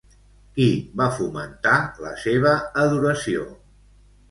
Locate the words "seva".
2.23-2.57